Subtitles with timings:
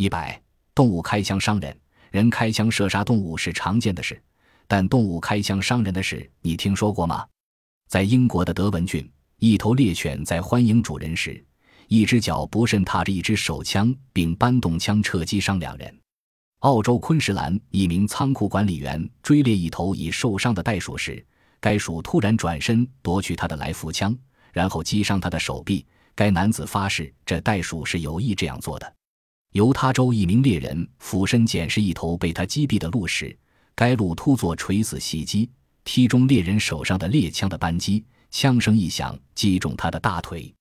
[0.00, 0.40] 一百，
[0.74, 1.78] 动物开枪伤人，
[2.10, 4.18] 人开枪射杀动物是常见的事，
[4.66, 7.26] 但动物开枪伤人的事，你听说过吗？
[7.86, 9.06] 在英国的德文郡，
[9.40, 11.44] 一头猎犬在欢迎主人时，
[11.86, 15.94] 一只脚不慎踏着一支手枪，并搬动枪车击伤两人。
[16.60, 21.22] 澳洲昆士兰一名仓库管理员追猎一头已受伤的袋鼠时，
[21.60, 24.16] 该鼠突然转身夺取他的来福枪，
[24.50, 25.84] 然后击伤他的手臂。
[26.14, 28.90] 该男子发誓，这袋鼠是有意这样做的。
[29.52, 33.36] 犹他州一名猎人俯身捡拾一头被他击毙的鹿时，
[33.74, 35.50] 该鹿突作垂死袭击，
[35.82, 40.54] 踢中猎人手上的猎枪的扳机，枪声一响，击中他的大腿。